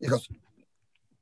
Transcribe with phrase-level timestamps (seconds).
[0.00, 0.28] hijos,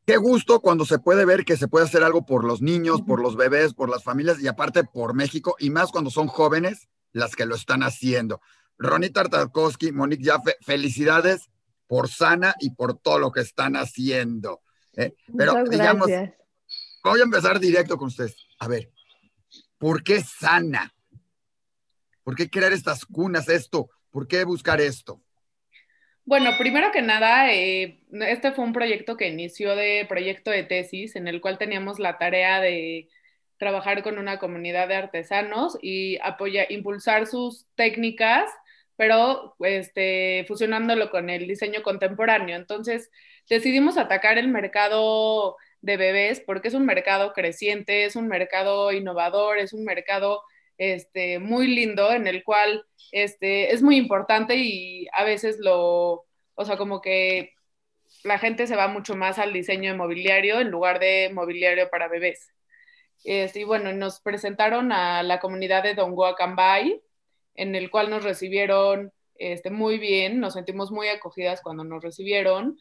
[0.06, 3.20] qué gusto cuando se puede ver que se puede hacer algo por los niños, por
[3.20, 7.36] los bebés, por las familias y aparte por México, y más cuando son jóvenes las
[7.36, 8.40] que lo están haciendo.
[8.78, 11.50] Ronita Tarkovsky, Monique Jaffe, felicidades
[11.86, 14.62] por Sana y por todo lo que están haciendo.
[14.94, 15.14] ¿eh?
[15.36, 16.08] Pero digamos,
[17.02, 18.36] voy a empezar directo con ustedes.
[18.60, 18.92] A ver,
[19.78, 20.94] ¿por qué Sana?
[22.22, 23.88] ¿Por qué crear estas cunas, esto?
[24.10, 25.22] ¿Por qué buscar esto?
[26.28, 31.16] Bueno, primero que nada, eh, este fue un proyecto que inició de proyecto de tesis,
[31.16, 33.08] en el cual teníamos la tarea de
[33.56, 38.50] trabajar con una comunidad de artesanos y apoyar, impulsar sus técnicas,
[38.96, 42.56] pero este, fusionándolo con el diseño contemporáneo.
[42.56, 43.10] Entonces,
[43.48, 49.56] decidimos atacar el mercado de bebés porque es un mercado creciente, es un mercado innovador,
[49.58, 50.42] es un mercado
[50.78, 56.64] este, muy lindo en el cual este, es muy importante y a veces lo, o
[56.64, 57.52] sea, como que
[58.24, 62.08] la gente se va mucho más al diseño de mobiliario en lugar de mobiliario para
[62.08, 62.52] bebés.
[63.24, 67.02] Este, y bueno, nos presentaron a la comunidad de Dongoa Cambay,
[67.54, 72.78] en el cual nos recibieron este, muy bien, nos sentimos muy acogidas cuando nos recibieron.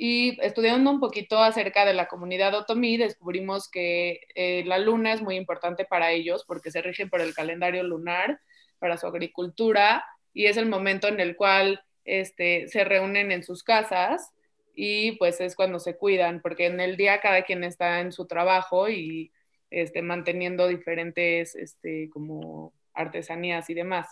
[0.00, 5.20] Y estudiando un poquito acerca de la comunidad otomí, descubrimos que eh, la luna es
[5.20, 8.40] muy importante para ellos porque se rigen por el calendario lunar,
[8.78, 13.64] para su agricultura, y es el momento en el cual este, se reúnen en sus
[13.64, 14.32] casas
[14.72, 18.28] y pues es cuando se cuidan, porque en el día cada quien está en su
[18.28, 19.32] trabajo y
[19.70, 24.06] este, manteniendo diferentes este, como artesanías y demás.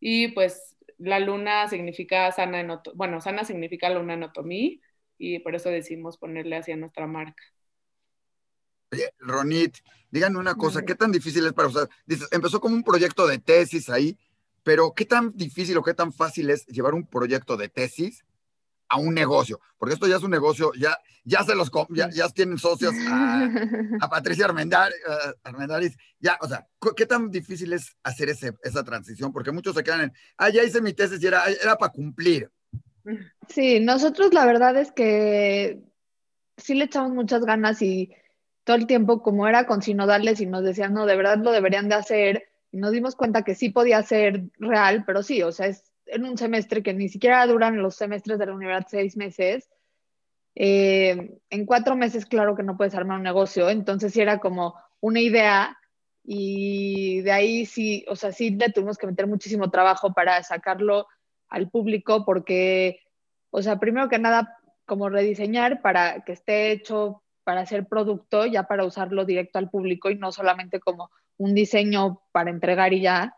[0.00, 4.80] Y pues la luna significa sana, en, bueno, sana significa luna en otomí,
[5.24, 7.42] y por eso decidimos ponerle así a nuestra marca.
[8.92, 9.78] Oye, Ronit,
[10.10, 11.88] díganme una cosa, ¿qué tan difícil es para usted?
[12.06, 14.16] Dices, empezó como un proyecto de tesis ahí,
[14.62, 18.24] pero ¿qué tan difícil o qué tan fácil es llevar un proyecto de tesis
[18.88, 19.60] a un negocio?
[19.78, 23.48] Porque esto ya es un negocio, ya, ya se los, ya, ya tienen socios a,
[24.10, 26.66] Patricia Armendáriz, ya, o sea,
[26.96, 29.32] ¿qué tan difícil es hacer ese, esa transición?
[29.32, 32.50] Porque muchos se quedan en, ah, ya hice mi tesis y era, era para cumplir.
[33.48, 35.82] Sí, nosotros la verdad es que
[36.56, 38.12] sí le echamos muchas ganas y
[38.64, 41.88] todo el tiempo como era con sinodales y nos decían, no, de verdad lo deberían
[41.88, 42.48] de hacer.
[42.72, 46.24] Y nos dimos cuenta que sí podía ser real, pero sí, o sea, es en
[46.24, 49.68] un semestre que ni siquiera duran los semestres de la universidad seis meses.
[50.54, 54.74] Eh, en cuatro meses, claro que no puedes armar un negocio, entonces sí era como
[55.00, 55.76] una idea
[56.22, 61.06] y de ahí sí, o sea, sí le tuvimos que meter muchísimo trabajo para sacarlo
[61.48, 63.00] al público porque,
[63.50, 68.64] o sea, primero que nada, como rediseñar para que esté hecho para hacer producto, ya
[68.64, 73.34] para usarlo directo al público y no solamente como un diseño para entregar y ya.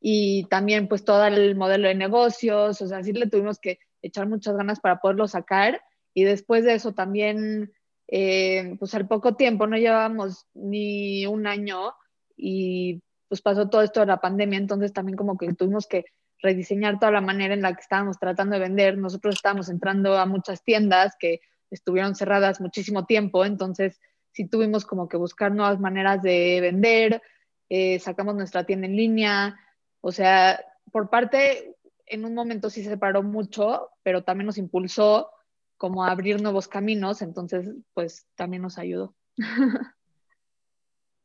[0.00, 4.28] Y también pues todo el modelo de negocios, o sea, sí le tuvimos que echar
[4.28, 5.80] muchas ganas para poderlo sacar.
[6.12, 7.72] Y después de eso también,
[8.08, 11.94] eh, pues al poco tiempo, no llevábamos ni un año
[12.36, 16.04] y pues pasó todo esto de la pandemia, entonces también como que tuvimos que
[16.40, 18.98] rediseñar toda la manera en la que estábamos tratando de vender.
[18.98, 24.00] Nosotros estábamos entrando a muchas tiendas que estuvieron cerradas muchísimo tiempo, entonces
[24.32, 27.22] sí tuvimos como que buscar nuevas maneras de vender,
[27.68, 29.58] eh, sacamos nuestra tienda en línea,
[30.00, 31.74] o sea, por parte,
[32.06, 35.30] en un momento sí se paró mucho, pero también nos impulsó
[35.76, 39.14] como a abrir nuevos caminos, entonces pues también nos ayudó.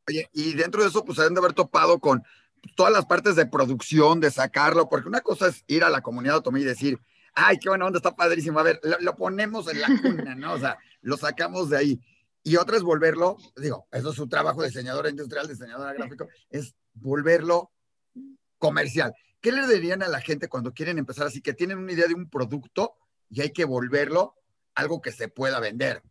[0.08, 2.24] Oye, y dentro de eso, pues deben de haber topado con
[2.76, 6.36] todas las partes de producción, de sacarlo, porque una cosa es ir a la comunidad
[6.36, 6.98] otomí y decir,
[7.34, 10.54] ay, qué buena onda, está padrísimo, a ver, lo, ponemos en la cuna, ¿no?
[10.54, 12.00] O sea, lo sacamos de ahí.
[12.44, 17.70] Y otra es volverlo, digo, eso es su trabajo diseñadora industrial, diseñadora gráfico, es volverlo
[18.58, 19.14] comercial.
[19.40, 22.14] ¿Qué le dirían a la gente cuando quieren empezar así, que tienen una idea de
[22.14, 22.94] un producto
[23.28, 24.34] y hay que volverlo
[24.74, 26.02] algo que se pueda vender?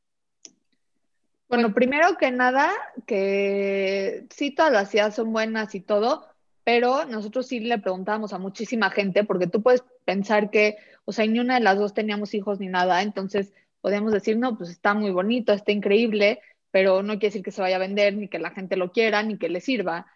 [1.49, 2.71] Bueno, primero que nada,
[3.05, 6.30] que sí, todas las ideas son buenas y todo,
[6.63, 11.25] pero nosotros sí le preguntábamos a muchísima gente, porque tú puedes pensar que, o sea,
[11.25, 14.93] ni una de las dos teníamos hijos ni nada, entonces podíamos decir, no, pues está
[14.93, 18.39] muy bonito, está increíble, pero no quiere decir que se vaya a vender, ni que
[18.39, 20.07] la gente lo quiera, ni que le sirva.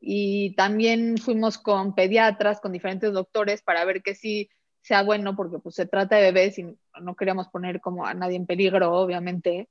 [0.00, 4.50] Y también fuimos con pediatras, con diferentes doctores, para ver que sí
[4.82, 6.64] sea bueno, porque pues se trata de bebés y
[7.00, 9.68] no queríamos poner como a nadie en peligro, obviamente.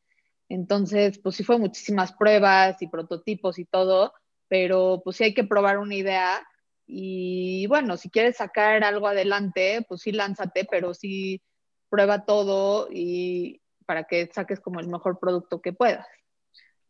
[0.49, 4.13] Entonces, pues sí fue muchísimas pruebas y prototipos y todo,
[4.47, 6.47] pero pues sí hay que probar una idea
[6.85, 11.41] y bueno, si quieres sacar algo adelante, pues sí lánzate, pero sí
[11.89, 16.07] prueba todo y para que saques como el mejor producto que puedas.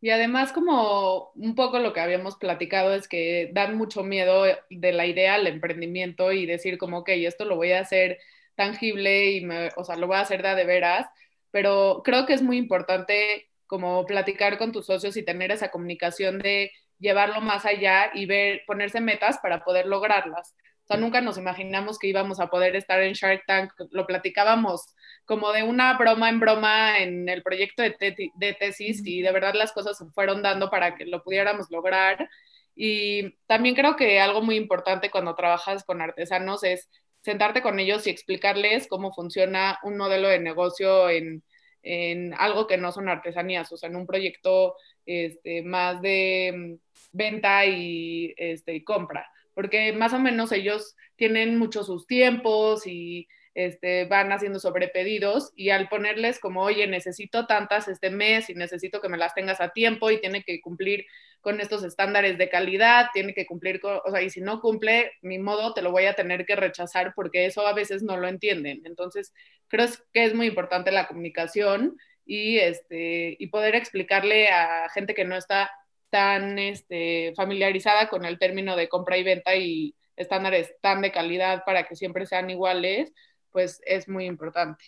[0.00, 4.92] Y además como un poco lo que habíamos platicado es que dan mucho miedo de
[4.92, 8.18] la idea al emprendimiento y decir como, ok, esto lo voy a hacer
[8.54, 11.08] tangible y me, o sea, lo voy a hacer de, de veras,
[11.50, 16.38] pero creo que es muy importante como platicar con tus socios y tener esa comunicación
[16.38, 20.54] de llevarlo más allá y ver, ponerse metas para poder lograrlas.
[20.88, 24.94] O nunca nos imaginamos que íbamos a poder estar en Shark Tank, lo platicábamos
[25.26, 29.52] como de una broma en broma en el proyecto de, de tesis y de verdad
[29.54, 32.28] las cosas se fueron dando para que lo pudiéramos lograr.
[32.74, 36.88] Y también creo que algo muy importante cuando trabajas con artesanos es
[37.20, 41.42] sentarte con ellos y explicarles cómo funciona un modelo de negocio en,
[41.82, 44.74] en algo que no son artesanías, o sea, en un proyecto
[45.06, 51.58] este, más de mm, venta y, este, y compra, porque más o menos ellos tienen
[51.58, 57.88] mucho sus tiempos y este, van haciendo sobrepedidos y al ponerles como, oye, necesito tantas
[57.88, 61.06] este mes y necesito que me las tengas a tiempo y tiene que cumplir
[61.40, 65.12] con estos estándares de calidad, tiene que cumplir con, o sea, y si no cumple,
[65.22, 68.28] mi modo te lo voy a tener que rechazar porque eso a veces no lo
[68.28, 68.82] entienden.
[68.84, 69.32] Entonces,
[69.68, 75.24] creo que es muy importante la comunicación y, este, y poder explicarle a gente que
[75.24, 75.70] no está
[76.10, 81.62] tan este, familiarizada con el término de compra y venta y estándares tan de calidad
[81.64, 83.12] para que siempre sean iguales,
[83.50, 84.84] pues es muy importante.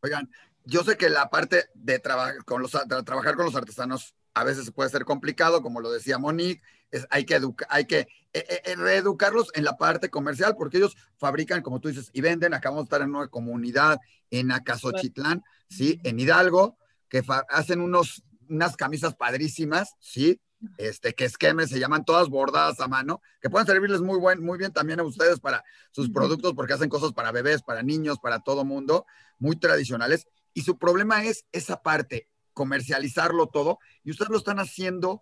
[0.00, 0.30] Oigan,
[0.64, 2.00] yo sé que la parte de,
[2.44, 2.72] con los,
[3.04, 7.24] trabajar con los artesanos a veces puede ser complicado, como lo decía Monique, es, hay
[7.24, 11.80] que, hay que eh, eh, eh, reeducarlos en la parte comercial, porque ellos fabrican, como
[11.80, 12.54] tú dices, y venden.
[12.54, 13.98] Acabamos de estar en una comunidad
[14.30, 16.00] en Acasochitlán, ¿sí?
[16.04, 16.76] En Hidalgo,
[17.08, 20.40] que hacen unos, unas camisas padrísimas, ¿sí?
[20.78, 24.58] Este, que esquemes, se llaman todas bordadas a mano, que pueden servirles muy, buen, muy
[24.58, 28.40] bien también a ustedes para sus productos, porque hacen cosas para bebés, para niños, para
[28.40, 29.06] todo mundo,
[29.38, 30.26] muy tradicionales.
[30.54, 35.20] Y su problema es esa parte, comercializarlo todo, y ustedes lo están haciendo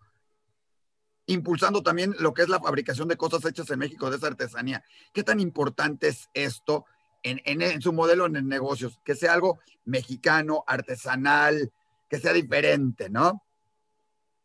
[1.27, 4.83] impulsando también lo que es la fabricación de cosas hechas en México, de esa artesanía.
[5.13, 6.87] ¿Qué tan importante es esto
[7.23, 8.99] en, en, su modelo en negocios?
[9.05, 11.73] Que sea algo mexicano, artesanal,
[12.09, 13.45] que sea diferente, ¿no?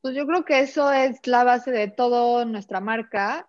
[0.05, 3.47] Pues yo creo que eso es la base de toda nuestra marca,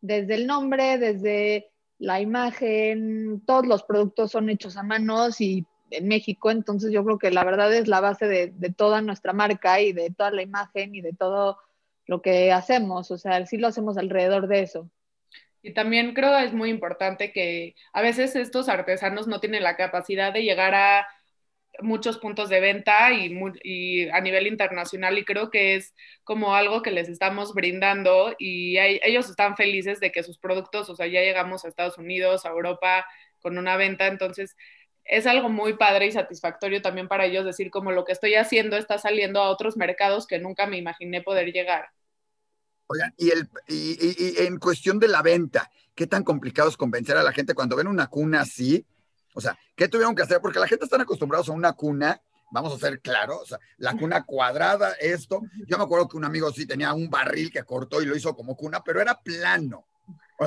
[0.00, 6.06] desde el nombre, desde la imagen, todos los productos son hechos a manos y en
[6.06, 9.92] México, entonces yo creo que la verdad es la base de, toda nuestra marca y
[9.92, 11.58] de toda la imagen y de todo
[12.06, 14.88] lo que hacemos, o sea, sí lo hacemos alrededor de eso.
[15.60, 20.32] Y también creo es muy importante que a veces estos artesanos no tienen la capacidad
[20.32, 21.08] de llegar a
[21.80, 25.94] muchos puntos de venta y, a nivel internacional y creo que es
[26.24, 30.96] como algo que les estamos brindando y ellos están felices de que sus productos, o
[30.96, 33.06] sea, ya llegamos a Estados Unidos, a Europa
[33.40, 34.56] con una venta, entonces
[35.04, 38.76] es algo muy padre y satisfactorio también para ellos decir como lo que estoy haciendo
[38.76, 41.90] está saliendo a otros mercados que nunca me imaginé poder llegar.
[42.88, 43.30] Oigan, y,
[43.68, 47.76] y, en cuestión de la venta, ¿qué tan complicado es convencer a la gente cuando
[47.76, 48.86] ven una cuna así?
[49.36, 50.40] O sea, ¿qué tuvieron que hacer?
[50.40, 52.18] Porque la gente está acostumbrada a una cuna,
[52.50, 55.42] vamos a ser claros, o sea, la cuna cuadrada, esto.
[55.66, 58.34] Yo me acuerdo que un amigo sí tenía un barril que cortó y lo hizo
[58.34, 59.84] como cuna, pero era plano.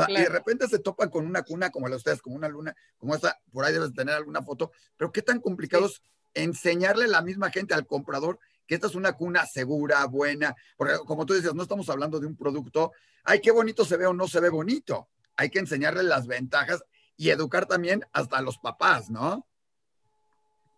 [0.07, 3.13] Y de repente se topan con una cuna como la ustedes, como una luna, como
[3.13, 6.01] esta, por ahí debes tener alguna foto, pero qué tan complicado es
[6.33, 10.95] enseñarle a la misma gente, al comprador, que esta es una cuna segura, buena, porque
[11.05, 12.91] como tú dices, no estamos hablando de un producto,
[13.23, 16.83] ay, qué bonito se ve o no se ve bonito, hay que enseñarle las ventajas
[17.19, 19.45] y educar también hasta los papás, ¿no?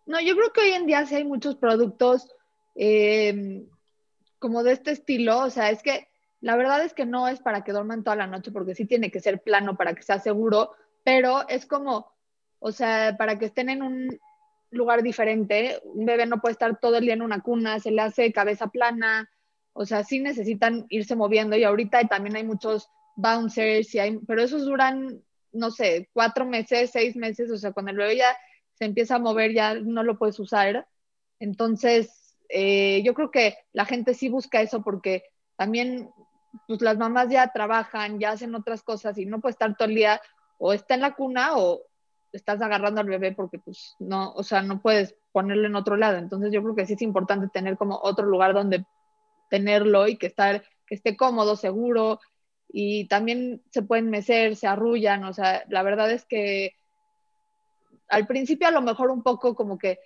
[0.06, 2.28] No, yo creo que hoy en día sí hay muchos productos
[2.74, 3.64] eh,
[4.40, 6.08] como de este estilo, o sea, es que
[6.40, 9.12] la verdad es que no es para que duerman toda la noche porque sí tiene
[9.12, 10.72] que ser plano para que sea seguro,
[11.04, 12.12] pero es como,
[12.58, 14.20] o sea, para que estén en un
[14.70, 15.80] lugar diferente.
[15.84, 18.66] Un bebé no puede estar todo el día en una cuna, se le hace cabeza
[18.66, 19.30] plana,
[19.74, 24.42] o sea, sí necesitan irse moviendo y ahorita también hay muchos bouncers, y hay, pero
[24.42, 25.22] esos duran,
[25.52, 28.36] no sé, cuatro meses, seis meses, o sea, cuando el bebé ya
[28.74, 30.86] se empieza a mover ya no lo puedes usar.
[31.38, 35.24] Entonces, eh, yo creo que la gente sí busca eso porque
[35.56, 36.10] también
[36.66, 39.94] pues las mamás ya trabajan, ya hacen otras cosas y no puede estar todo el
[39.94, 40.20] día
[40.58, 41.82] o está en la cuna o
[42.32, 46.18] estás agarrando al bebé porque pues no, o sea, no puedes ponerlo en otro lado.
[46.18, 48.84] Entonces yo creo que sí es importante tener como otro lugar donde
[49.50, 52.20] tenerlo y que estar que esté cómodo, seguro
[52.72, 56.74] y también se pueden mecer, se arrullan, o sea, la verdad es que
[58.08, 59.98] al principio a lo mejor un poco como que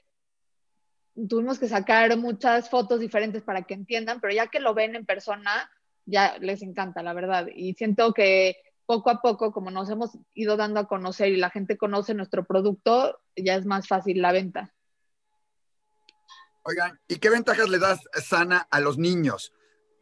[1.28, 5.06] tuvimos que sacar muchas fotos diferentes para que entiendan, pero ya que lo ven en
[5.06, 5.70] persona,
[6.04, 7.46] ya les encanta, la verdad.
[7.54, 11.50] Y siento que poco a poco, como nos hemos ido dando a conocer y la
[11.50, 14.74] gente conoce nuestro producto, ya es más fácil la venta.
[16.64, 19.52] Oigan, ¿y qué ventajas le das Sana a los niños?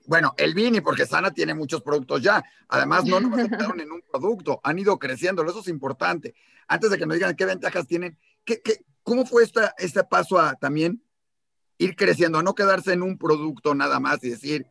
[0.06, 2.42] Bueno, el Vini, porque Sana tiene muchos productos ya.
[2.68, 6.34] Además, no nos quedaron en un producto, han ido creciendo, eso es importante.
[6.68, 8.60] Antes de que nos digan qué ventajas tienen, ¿qué,
[9.02, 11.02] ¿Cómo fue esta, este paso a también
[11.78, 14.66] ir creciendo, a no quedarse en un producto nada más y decir,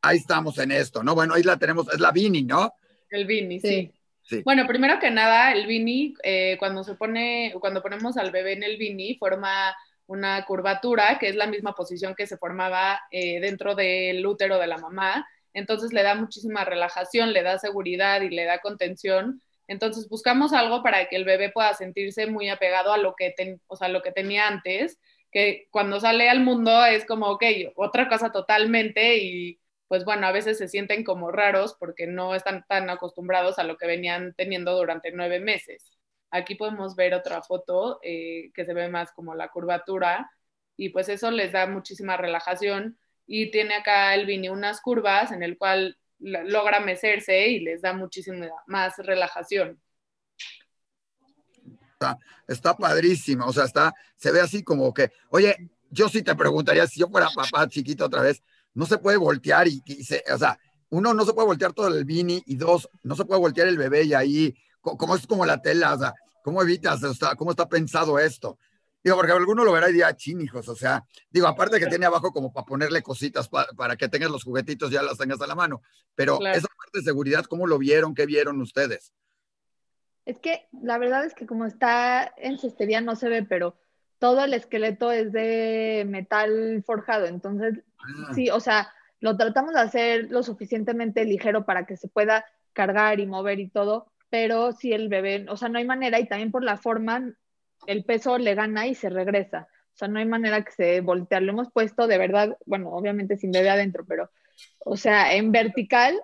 [0.00, 1.14] ahí estamos en esto, ¿no?
[1.14, 2.72] Bueno, ahí la tenemos, es la Vini, ¿no?
[3.10, 3.92] El Vini, sí.
[4.22, 4.42] sí.
[4.42, 8.62] Bueno, primero que nada, el Vini, eh, cuando se pone, cuando ponemos al bebé en
[8.62, 9.74] el Vini, forma
[10.08, 14.66] una curvatura, que es la misma posición que se formaba eh, dentro del útero de
[14.66, 15.28] la mamá.
[15.52, 19.42] Entonces le da muchísima relajación, le da seguridad y le da contención.
[19.68, 23.34] Entonces buscamos algo para que el bebé pueda sentirse muy apegado a lo que,
[23.66, 24.98] o sea, lo que tenía antes,
[25.30, 27.44] que cuando sale al mundo es como, ok,
[27.76, 32.64] otra cosa totalmente y pues bueno, a veces se sienten como raros porque no están
[32.66, 35.97] tan acostumbrados a lo que venían teniendo durante nueve meses.
[36.30, 40.30] Aquí podemos ver otra foto eh, que se ve más como la curvatura
[40.76, 45.42] y pues eso les da muchísima relajación y tiene acá el Vini unas curvas en
[45.42, 49.80] el cual logra mecerse y les da muchísima más relajación.
[51.92, 52.16] Está,
[52.46, 55.56] está padrísimo, o sea, está, se ve así como que, oye,
[55.90, 58.42] yo sí te preguntaría si yo fuera papá chiquito otra vez,
[58.74, 59.82] no se puede voltear y,
[60.32, 60.58] o sea,
[60.90, 63.78] uno no se puede voltear todo el Vini y dos, no se puede voltear el
[63.78, 64.54] bebé y ahí,
[64.96, 67.00] como es como la tela, o sea, ¿cómo evitas?
[67.36, 68.58] ¿Cómo está pensado esto?
[69.02, 72.06] Digo, porque alguno lo verá y dirá, chin, hijos, o sea, digo, aparte que tiene
[72.06, 75.54] abajo como para ponerle cositas para que tengas los juguetitos, ya las tengas a la
[75.54, 75.82] mano,
[76.14, 78.14] pero esa parte de seguridad, ¿cómo lo vieron?
[78.14, 79.12] ¿Qué vieron ustedes?
[80.24, 83.78] Es que la verdad es que como está en cestería no se ve, pero
[84.18, 88.32] todo el esqueleto es de metal forjado, entonces ah.
[88.34, 93.20] sí, o sea, lo tratamos de hacer lo suficientemente ligero para que se pueda cargar
[93.20, 96.50] y mover y todo, pero si el bebé, o sea, no hay manera y también
[96.50, 97.34] por la forma,
[97.86, 99.68] el peso le gana y se regresa.
[99.94, 101.40] O sea, no hay manera que se voltee.
[101.40, 104.30] Lo hemos puesto de verdad, bueno, obviamente sin bebé adentro, pero,
[104.78, 106.14] o sea, en vertical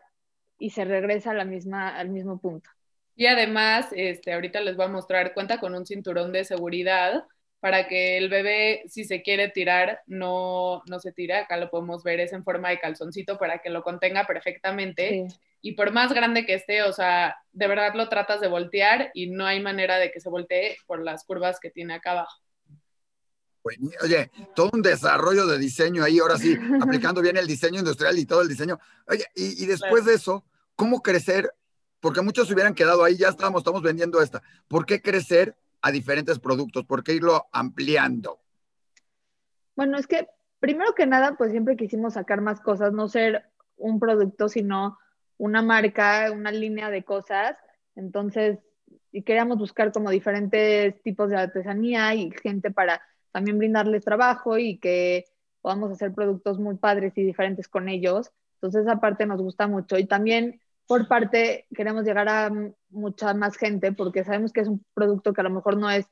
[0.59, 2.71] y se regresa a la misma, al mismo punto.
[3.17, 7.25] Y además, este, ahorita les voy a mostrar, cuenta con un cinturón de seguridad
[7.65, 11.37] para que el bebé, si se quiere tirar, no, no se tire.
[11.37, 15.29] Acá lo podemos ver, es en forma de calzoncito para que lo contenga perfectamente.
[15.63, 19.31] Y por más grande que esté, o sea, de verdad lo tratas de voltear y
[19.31, 22.39] no hay manera de que se voltee por las curvas que tiene acá abajo.
[24.03, 28.27] Oye, todo un desarrollo de diseño ahí, ahora sí, aplicando bien el diseño industrial y
[28.27, 28.79] todo el diseño.
[29.07, 30.45] Oye, y, después de eso,
[30.77, 31.51] ¿cómo crecer?
[32.01, 34.43] Porque muchos se hubieran quedado ahí, ya estamos, estamos vendiendo esta.
[34.69, 36.87] ¿Por qué crecer a diferentes productos?
[36.87, 38.41] ¿Por qué irlo ampliando?
[39.77, 43.45] Bueno, es que primero que nada, pues siempre quisimos sacar más cosas, no ser
[43.77, 44.99] un producto, sino
[45.37, 47.59] una marca, una línea de cosas.
[47.97, 48.61] Entonces,
[49.13, 54.79] y queríamos buscar como diferentes tipos de artesanía y gente para también brindarles trabajo y
[54.79, 55.27] que
[55.61, 58.31] podamos hacer productos muy padres y diferentes con ellos.
[58.55, 59.99] Entonces, esa parte nos gusta mucho.
[59.99, 62.51] Y también por parte queremos llegar a
[62.91, 66.07] mucha más gente porque sabemos que es un producto que a lo mejor no es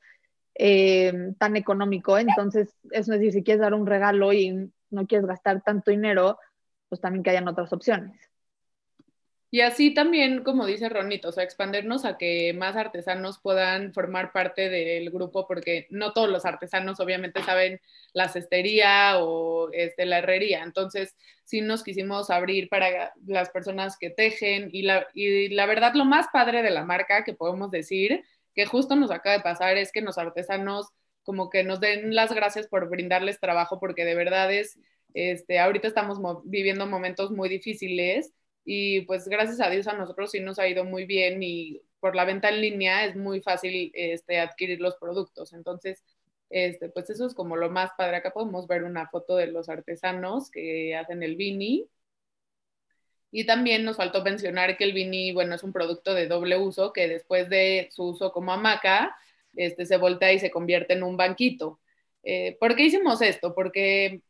[0.55, 2.17] eh, tan económico.
[2.17, 6.37] Entonces, es decir, si quieres dar un regalo y no quieres gastar tanto dinero,
[6.89, 8.32] pues también que hayan otras opciones.
[9.53, 14.31] Y así también, como dice Ronito, o sea, expandernos a que más artesanos puedan formar
[14.31, 17.79] parte del grupo, porque no todos los artesanos obviamente saben
[18.13, 20.63] la cestería o este, la herrería.
[20.63, 25.93] Entonces, sí nos quisimos abrir para las personas que tejen y la, y la verdad
[25.93, 28.23] lo más padre de la marca que podemos decir,
[28.55, 30.87] que justo nos acaba de pasar, es que los artesanos
[31.21, 34.79] como que nos den las gracias por brindarles trabajo, porque de verdad es,
[35.13, 38.33] este, ahorita estamos viviendo momentos muy difíciles
[38.65, 42.15] y pues gracias a Dios a nosotros sí nos ha ido muy bien y por
[42.15, 45.53] la venta en línea es muy fácil este, adquirir los productos.
[45.53, 46.03] Entonces,
[46.49, 48.17] este, pues eso es como lo más padre.
[48.17, 51.87] Acá podemos ver una foto de los artesanos que hacen el vini.
[53.31, 56.93] Y también nos faltó mencionar que el vini, bueno, es un producto de doble uso
[56.93, 59.15] que después de su uso como hamaca,
[59.55, 61.79] este, se voltea y se convierte en un banquito.
[62.23, 63.55] Eh, ¿Por qué hicimos esto?
[63.55, 64.21] Porque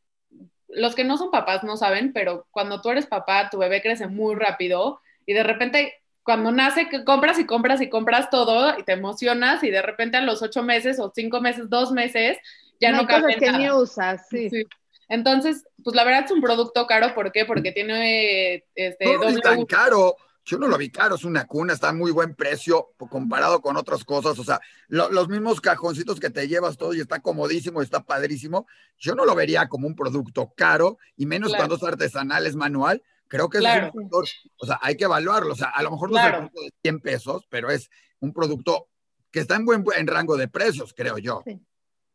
[0.75, 4.07] los que no son papás no saben, pero cuando tú eres papá, tu bebé crece
[4.07, 8.93] muy rápido y de repente cuando nace compras y compras y compras todo y te
[8.93, 12.37] emocionas y de repente a los ocho meses o cinco meses, dos meses,
[12.79, 14.49] ya no, no cabe que ni usas, sí.
[15.09, 17.45] Entonces, pues la verdad es un producto caro, ¿por qué?
[17.45, 19.41] Porque tiene este no, doble...
[19.41, 20.15] tan caro
[20.45, 23.77] yo no lo vi caro, es una cuna, está a muy buen precio comparado con
[23.77, 28.03] otras cosas, o sea, los mismos cajoncitos que te llevas todo y está comodísimo, está
[28.03, 32.55] padrísimo, yo no lo vería como un producto caro, y menos cuando es artesanal, es
[32.55, 35.91] manual, creo que es un producto, o sea, hay que evaluarlo, o sea, a lo
[35.91, 38.87] mejor no es un producto de 100 pesos, pero es un producto
[39.31, 41.41] que está en buen en rango de precios, creo yo.
[41.45, 41.59] Sí.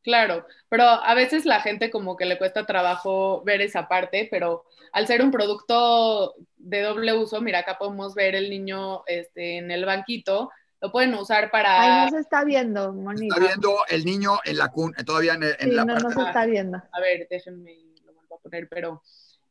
[0.02, 4.64] Claro, pero a veces la gente como que le cuesta trabajo ver esa parte, pero
[4.92, 9.70] al ser un producto de doble uso, mira, acá podemos ver el niño este, en
[9.70, 10.50] el banquito,
[10.80, 12.04] lo pueden usar para...
[12.04, 13.34] Ahí no se está viendo, Mónica.
[13.34, 16.08] Está viendo el niño en la cuna, todavía en, en Sí, la no, parte...
[16.08, 16.78] no se está viendo.
[16.92, 19.02] A ver, déjenme, lo vuelvo a poner, pero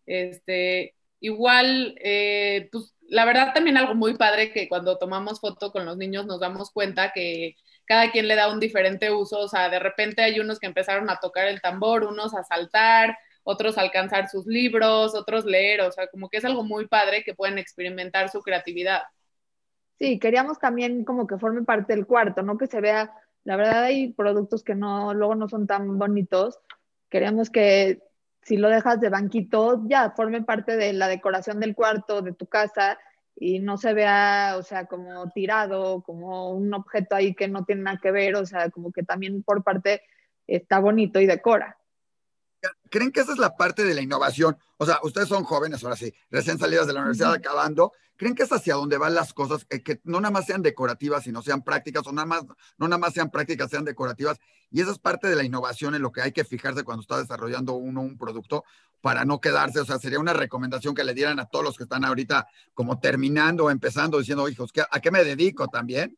[0.05, 5.85] este, igual, eh, pues la verdad también algo muy padre que cuando tomamos foto con
[5.85, 9.69] los niños nos damos cuenta que cada quien le da un diferente uso, o sea,
[9.69, 13.81] de repente hay unos que empezaron a tocar el tambor, unos a saltar, otros a
[13.81, 17.57] alcanzar sus libros, otros leer, o sea, como que es algo muy padre que pueden
[17.57, 19.03] experimentar su creatividad.
[19.99, 23.13] Sí, queríamos también como que forme parte del cuarto, no que se vea,
[23.45, 26.59] la verdad hay productos que no, luego no son tan bonitos.
[27.09, 28.01] Queríamos que
[28.47, 32.47] si lo dejas de banquito, ya forme parte de la decoración del cuarto, de tu
[32.47, 32.97] casa,
[33.35, 37.81] y no se vea, o sea, como tirado, como un objeto ahí que no tiene
[37.81, 40.01] nada que ver, o sea, como que también por parte
[40.47, 41.77] está bonito y decora.
[42.89, 44.57] ¿Creen que esa es la parte de la innovación?
[44.77, 47.91] O sea, ustedes son jóvenes, ahora sí, recién salidas de la universidad, acabando.
[48.15, 49.65] ¿Creen que es hacia donde van las cosas?
[49.69, 52.45] Eh, que no nada más sean decorativas, sino sean prácticas, o nada más,
[52.77, 54.39] no nada más sean prácticas, sean decorativas.
[54.71, 57.17] Y esa es parte de la innovación en lo que hay que fijarse cuando está
[57.19, 58.63] desarrollando uno un producto
[59.01, 59.79] para no quedarse.
[59.79, 62.99] O sea, sería una recomendación que le dieran a todos los que están ahorita como
[62.99, 66.17] terminando o empezando, diciendo, hijos, ¿qué- ¿a qué me dedico también?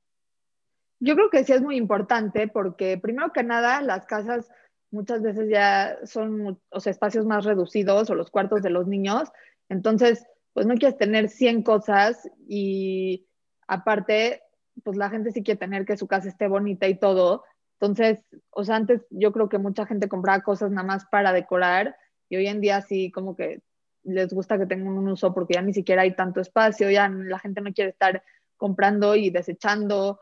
[1.02, 4.48] Yo creo que sí es muy importante porque primero que nada las casas
[4.92, 9.30] muchas veces ya son o sea, espacios más reducidos o los cuartos de los niños,
[9.70, 13.28] entonces pues no quieres tener 100 cosas y
[13.68, 14.42] aparte
[14.84, 17.44] pues la gente sí quiere tener que su casa esté bonita y todo,
[17.80, 18.20] entonces,
[18.50, 21.96] o sea, antes yo creo que mucha gente compraba cosas nada más para decorar
[22.28, 23.62] y hoy en día sí como que
[24.04, 27.40] les gusta que tengan un uso porque ya ni siquiera hay tanto espacio, ya la
[27.40, 28.22] gente no quiere estar
[28.58, 30.20] comprando y desechando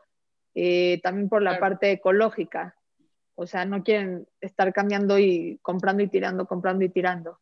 [0.53, 1.61] eh, también por la Claro.
[1.61, 2.76] parte ecológica.
[3.39, 7.39] O sea, no quieren estar cambiando y comprando y tirando, comprando y tirando.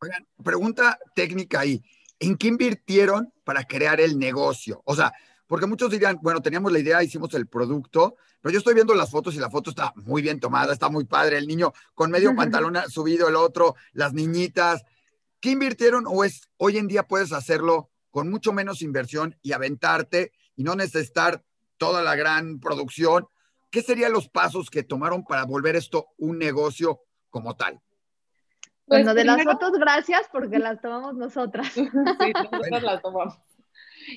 [0.00, 1.80] Oigan, pregunta técnica ahí.
[2.18, 4.82] ¿En qué invirtieron para crear el negocio?
[4.84, 5.12] O sea,
[5.46, 9.12] porque muchos dirían, bueno, teníamos la idea, hicimos el producto, pero yo estoy viendo las
[9.12, 12.34] fotos y la foto está muy bien tomada, está muy padre, el niño con medio
[12.34, 14.82] pantalón subido, el otro, las niñitas.
[15.38, 20.32] ¿Qué invirtieron o es hoy en día puedes hacerlo con mucho menos inversión y aventarte
[20.56, 21.44] y no necesitar
[21.78, 23.28] toda la gran producción?
[23.74, 27.80] ¿Qué serían los pasos que tomaron para volver esto un negocio como tal?
[28.86, 31.72] Pues, bueno, de las fotos, gracias porque las tomamos nosotras.
[31.74, 33.36] Sí, nosotros las tomamos.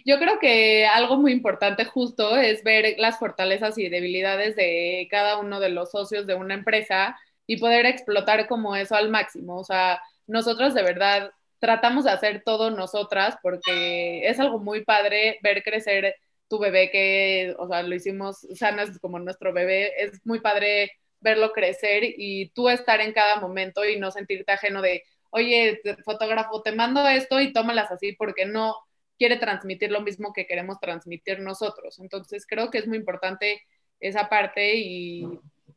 [0.05, 5.39] Yo creo que algo muy importante justo es ver las fortalezas y debilidades de cada
[5.39, 7.17] uno de los socios de una empresa
[7.47, 9.57] y poder explotar como eso al máximo.
[9.57, 15.39] O sea, nosotros de verdad tratamos de hacer todo nosotras porque es algo muy padre
[15.41, 16.13] ver crecer
[16.47, 20.91] tu bebé que, o sea, lo hicimos, Sana es como nuestro bebé, es muy padre
[21.19, 26.62] verlo crecer y tú estar en cada momento y no sentirte ajeno de, oye, fotógrafo,
[26.62, 28.75] te mando esto y tómalas así porque no
[29.17, 31.99] quiere transmitir lo mismo que queremos transmitir nosotros.
[31.99, 33.62] Entonces creo que es muy importante
[33.99, 35.27] esa parte y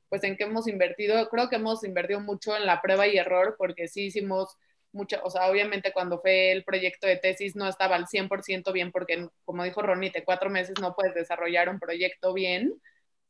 [0.09, 3.54] pues en qué hemos invertido, creo que hemos invertido mucho en la prueba y error
[3.56, 4.56] porque sí hicimos
[4.92, 8.90] mucho, o sea, obviamente cuando fue el proyecto de tesis no estaba al 100% bien
[8.92, 12.74] porque como dijo Ronite, cuatro meses no puedes desarrollar un proyecto bien.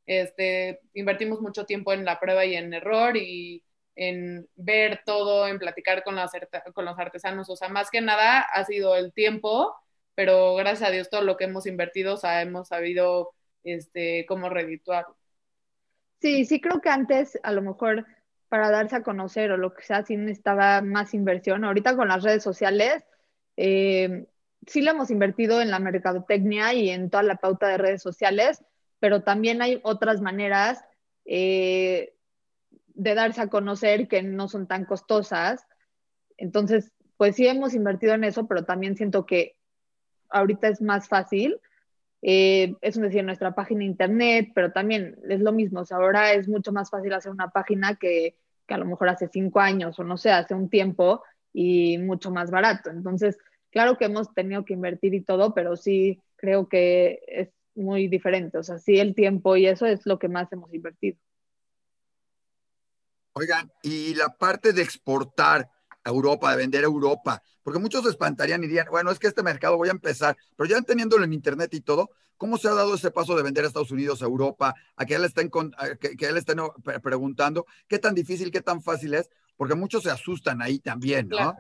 [0.07, 3.62] Este, invertimos mucho tiempo en la prueba y en error y
[3.96, 6.33] en ver todo, en platicar con, las,
[6.73, 9.75] con los artesanos, o sea, más que nada ha sido el tiempo,
[10.14, 14.49] pero gracias a Dios todo lo que hemos invertido, o sea, hemos sabido este, cómo
[14.49, 15.16] redituarlo.
[16.20, 18.07] Sí, sí creo que antes a lo mejor
[18.50, 21.64] para darse a conocer o lo que sea, sí necesitaba más inversión.
[21.64, 23.04] Ahorita con las redes sociales,
[23.56, 24.26] eh,
[24.66, 28.62] sí le hemos invertido en la mercadotecnia y en toda la pauta de redes sociales,
[28.98, 30.84] pero también hay otras maneras
[31.24, 32.12] eh,
[32.88, 35.64] de darse a conocer que no son tan costosas.
[36.36, 39.56] Entonces, pues sí hemos invertido en eso, pero también siento que
[40.28, 41.60] ahorita es más fácil.
[42.22, 45.83] Eh, es decir, nuestra página internet, pero también es lo mismo.
[45.90, 49.61] Ahora es mucho más fácil hacer una página que, que a lo mejor hace cinco
[49.61, 52.90] años o no sé, hace un tiempo y mucho más barato.
[52.90, 53.38] Entonces,
[53.70, 58.59] claro que hemos tenido que invertir y todo, pero sí creo que es muy diferente.
[58.59, 61.18] O sea, sí el tiempo y eso es lo que más hemos invertido.
[63.33, 65.70] Oigan, y la parte de exportar
[66.04, 69.42] Europa, de vender a Europa, porque muchos se espantarían y dirían, bueno, es que este
[69.42, 72.94] mercado voy a empezar, pero ya teniéndolo en Internet y todo, ¿cómo se ha dado
[72.94, 75.72] ese paso de vender a Estados Unidos, a Europa, a que le estén, con,
[77.02, 79.28] preguntando qué tan difícil, qué tan fácil es?
[79.56, 81.54] Porque muchos se asustan ahí también, ¿no?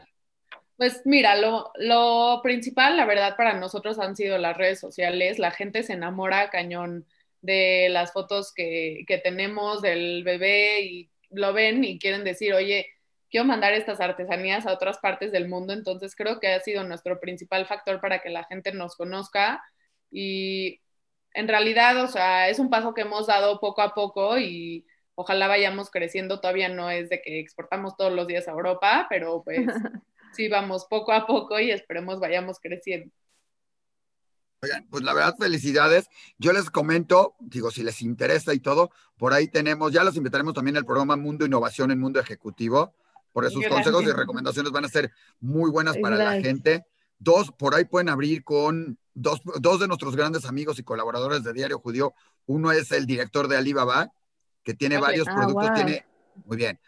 [0.80, 5.38] Pues mira, lo, lo, principal, la verdad, para nosotros han sido las redes sociales.
[5.38, 7.04] La gente se enamora cañón
[7.42, 12.86] de las fotos que, que tenemos del bebé y lo ven y quieren decir, oye,
[13.30, 15.72] quiero mandar estas artesanías a otras partes del mundo.
[15.72, 19.62] Entonces creo que ha sido nuestro principal factor para que la gente nos conozca.
[20.10, 20.80] Y
[21.34, 25.46] en realidad, o sea, es un paso que hemos dado poco a poco y ojalá
[25.46, 26.40] vayamos creciendo.
[26.40, 29.66] Todavía no es de que exportamos todos los días a Europa, pero pues
[30.34, 33.12] sí vamos poco a poco y esperemos vayamos creciendo.
[34.62, 36.10] Oigan, pues la verdad, felicidades.
[36.36, 40.52] Yo les comento, digo, si les interesa y todo, por ahí tenemos, ya los invitaremos
[40.52, 42.94] también al programa Mundo Innovación en Mundo Ejecutivo,
[43.32, 46.84] porque sus consejos y recomendaciones van a ser muy buenas para la gente.
[47.18, 51.52] Dos, por ahí pueden abrir con dos, dos de nuestros grandes amigos y colaboradores de
[51.52, 52.14] Diario Judío.
[52.46, 54.10] Uno es el director de Alibaba,
[54.62, 56.06] que tiene varios ah, productos, tiene,
[56.44, 56.80] muy bien,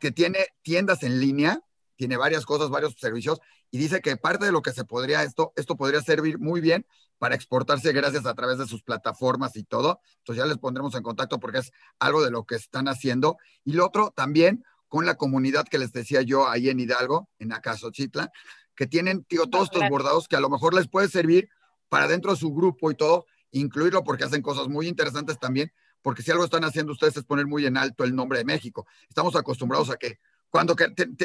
[0.00, 1.60] que tiene tiendas en línea,
[1.96, 5.52] tiene varias cosas, varios servicios, y dice que parte de lo que se podría, esto,
[5.56, 6.84] esto podría servir muy bien
[7.18, 10.00] para exportarse gracias a través de sus plataformas y todo.
[10.18, 13.38] Entonces ya les pondremos en contacto porque es algo de lo que están haciendo.
[13.64, 17.54] Y lo otro también con la comunidad que les decía yo ahí en Hidalgo, en
[17.54, 18.30] Acasochitla,
[18.76, 21.48] que tienen, tío, todos estos bordados que a lo mejor les puede servir
[21.88, 26.20] para dentro de su grupo y todo, incluirlo porque hacen cosas muy interesantes también, porque
[26.20, 28.86] si algo están haciendo ustedes es poner muy en alto el nombre de México.
[29.08, 30.18] Estamos acostumbrados a que
[30.50, 30.76] cuando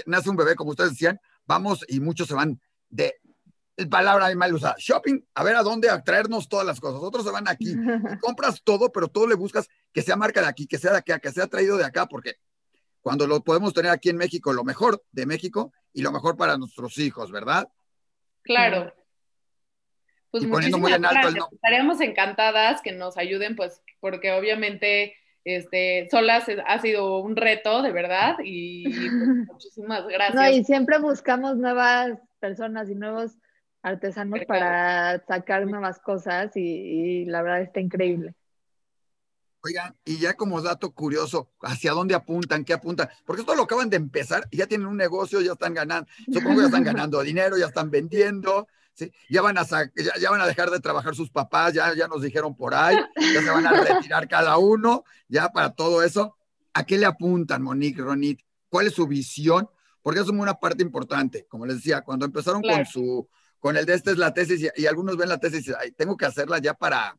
[0.05, 3.19] nace un bebé, como ustedes decían, vamos y muchos se van de
[3.91, 7.01] palabra mal usada, shopping, a ver a dónde atraernos todas las cosas.
[7.03, 7.75] Otros se van aquí,
[8.21, 11.19] compras todo, pero todo le buscas que sea marca de aquí, que sea de acá,
[11.19, 12.37] que sea traído de acá, porque
[13.01, 16.57] cuando lo podemos tener aquí en México, lo mejor de México y lo mejor para
[16.57, 17.67] nuestros hijos, ¿verdad?
[18.43, 18.93] Claro.
[20.31, 25.15] Pues y poniendo muy en alto el Estaríamos encantadas que nos ayuden, pues, porque obviamente
[25.45, 29.11] este, solas ha sido un reto, de verdad, y pues,
[29.47, 30.35] muchísimas gracias.
[30.35, 33.37] No, y siempre buscamos nuevas personas y nuevos
[33.81, 38.33] artesanos para sacar nuevas cosas y, la verdad está increíble.
[39.67, 42.63] Oigan, y ya como dato curioso, ¿hacia dónde apuntan?
[42.63, 43.09] ¿Qué apuntan?
[43.25, 46.61] Porque esto lo acaban de empezar ya tienen un negocio, ya están ganando, supongo que
[46.61, 48.67] ya están ganando dinero, ya están vendiendo,
[49.29, 52.55] ya, van a ya, van a dejar de trabajar sus papás, ya, ya nos dijeron
[52.55, 52.95] por ahí,
[53.33, 56.37] ya se van a retirar cada uno, ya para todo eso.
[56.73, 58.39] ¿A qué le apuntan, Monique, Ronit?
[58.69, 59.69] ¿Cuál es su visión?
[60.01, 63.27] Porque es una parte importante, como les decía, cuando empezaron con su,
[63.59, 66.15] con el de este es la tesis y, algunos ven la tesis y dicen, tengo
[66.15, 67.17] que hacerla ya para,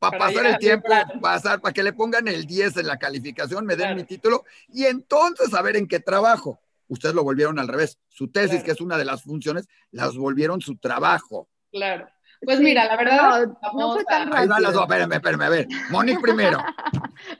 [0.00, 0.88] para, pasar el tiempo,
[1.20, 4.86] pasar, para que le pongan el 10 en la calificación, me den mi título y
[4.86, 6.58] entonces a ver en qué trabajo
[6.88, 7.98] ustedes lo volvieron al revés.
[8.08, 11.48] Su tesis, que es una de las funciones, las volvieron su trabajo.
[11.70, 12.08] Claro.
[12.42, 13.48] Pues mira, la verdad.
[13.74, 14.54] No, fue tan rápido.
[14.54, 15.68] Ahí las dos, espérame, espérame, a ver.
[15.90, 16.58] Monique primero.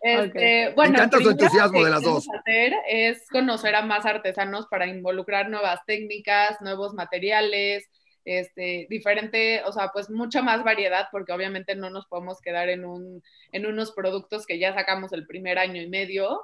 [0.03, 2.27] Este, bueno, Me encanta su entusiasmo de las dos.
[2.39, 7.89] Hacer es conocer a más artesanos para involucrar nuevas técnicas, nuevos materiales,
[8.25, 12.85] este, diferente, o sea, pues mucha más variedad, porque obviamente no nos podemos quedar en,
[12.85, 16.41] un, en unos productos que ya sacamos el primer año y medio.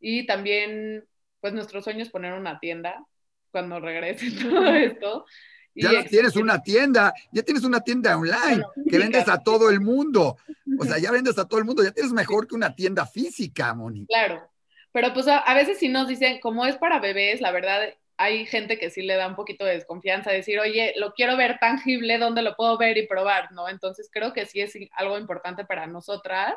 [0.00, 1.04] Y también
[1.40, 3.04] pues nuestro sueño es poner una tienda
[3.50, 5.26] cuando regrese todo esto.
[5.74, 10.38] Ya tienes una tienda, ya tienes una tienda online que vendes a todo el mundo.
[10.78, 13.74] O sea, ya vendes a todo el mundo, ya tienes mejor que una tienda física,
[13.74, 14.06] Moni.
[14.06, 14.50] Claro,
[14.90, 18.78] pero pues a, veces si nos dicen, como es para bebés, la verdad hay gente
[18.78, 22.42] que sí le da un poquito de desconfianza, decir, oye, lo quiero ver tangible, ¿dónde
[22.42, 23.52] lo puedo ver y probar?
[23.52, 23.68] ¿no?
[23.68, 26.54] Entonces creo que sí es algo importante para nosotras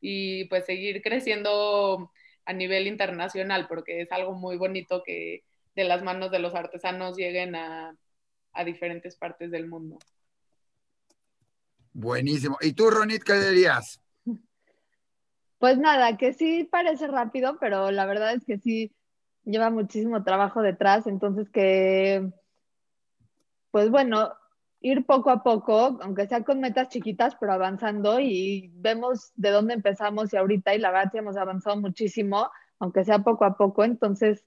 [0.00, 2.10] y pues seguir creciendo
[2.46, 7.16] a nivel internacional, porque es algo muy bonito que de las manos de los artesanos
[7.16, 7.96] lleguen a,
[8.64, 9.98] diferentes partes del mundo.
[11.92, 12.58] Buenísimo.
[12.60, 14.00] ¿Y tú, Ronit, qué dirías?
[15.58, 18.94] Pues nada, que sí parece rápido, pero la verdad es que sí
[19.44, 22.30] lleva muchísimo trabajo detrás, entonces que,
[23.70, 24.32] pues bueno,
[24.80, 29.74] ir poco a poco, aunque sea con metas chiquitas, pero avanzando y vemos de dónde
[29.74, 33.84] empezamos y ahorita y la verdad sí hemos avanzado muchísimo, aunque sea poco a poco,
[33.84, 34.46] entonces,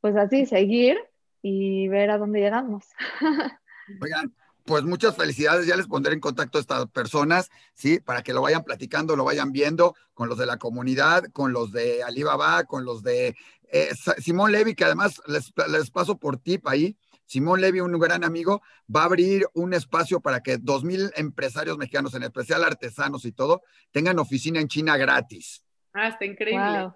[0.00, 0.98] pues así, seguir
[1.42, 2.86] y ver a dónde llegamos.
[4.00, 4.34] Oigan,
[4.70, 7.98] pues muchas felicidades, ya les pondré en contacto a estas personas, ¿sí?
[7.98, 11.72] Para que lo vayan platicando, lo vayan viendo con los de la comunidad, con los
[11.72, 13.34] de Alibaba, con los de
[13.72, 18.22] eh, Simón Levy, que además les, les paso por tip ahí, Simón Levy, un gran
[18.22, 18.62] amigo,
[18.94, 23.32] va a abrir un espacio para que dos mil empresarios mexicanos, en especial artesanos y
[23.32, 25.64] todo, tengan oficina en China gratis.
[25.92, 26.92] Ah, está increíble.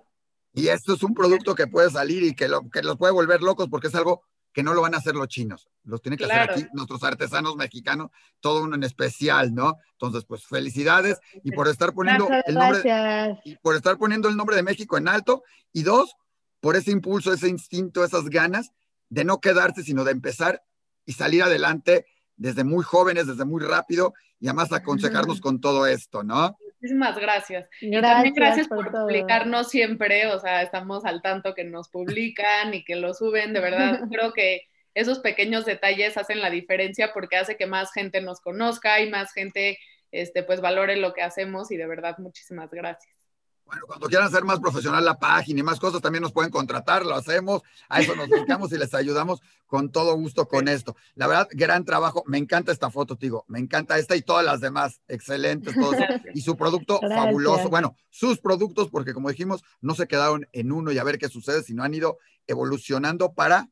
[0.53, 3.43] Y esto es un producto que puede salir y que, lo, que los puede volver
[3.43, 4.23] locos porque es algo
[4.55, 7.57] que no lo van a hacer los chinos, los tienen que hacer aquí nuestros artesanos
[7.57, 9.77] mexicanos, todo uno en especial, ¿no?
[9.93, 14.55] Entonces, pues felicidades y por estar poniendo el nombre y por estar poniendo el nombre
[14.55, 16.15] de México en alto y dos,
[16.61, 18.71] por ese impulso, ese instinto, esas ganas
[19.09, 20.63] de no quedarse, sino de empezar
[21.05, 26.23] y salir adelante desde muy jóvenes, desde muy rápido y además aconsejarnos con todo esto,
[26.23, 26.57] ¿no?
[26.85, 27.67] Muchísimas gracias.
[27.81, 32.85] y también gracias por, publicarnos siempre, o sea, estamos al tanto que nos publican y
[32.85, 37.57] que lo suben, de verdad, creo que esos pequeños detalles hacen la diferencia porque hace
[37.57, 39.79] que más gente nos conozca y más gente
[40.13, 43.24] este, pues valore lo que hacemos y de verdad muchísimas gracias.
[43.67, 47.05] Bueno, cuando quieran hacer más profesional la página y más cosas, también nos pueden contratar,
[47.07, 50.95] lo hacemos, a eso nos dedicamos y les ayudamos con todo gusto con esto.
[51.15, 54.61] La verdad, gran trabajo, me encanta esta foto, digo, me encanta esta y todas las
[54.61, 55.93] demás, excelentes, todo
[56.35, 60.93] y su producto fabuloso, bueno, sus productos, porque como dijimos, no se quedaron en uno
[60.93, 63.71] y a ver qué sucede, sino han ido evolucionando para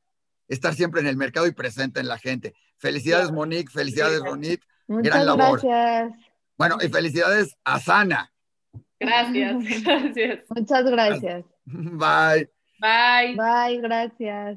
[0.49, 2.55] estar siempre en el mercado y presente en la gente.
[2.79, 5.61] Felicidades, Monique, felicidades, Ronit, gran labor.
[5.63, 6.13] Gracias.
[6.57, 8.32] Bueno, y felicidades a Sana
[9.07, 10.45] Gracias, gracias.
[10.51, 11.45] Muchas gracias.
[11.67, 12.49] Bye.
[12.79, 13.37] Bye.
[13.37, 14.51] Bye, gracias.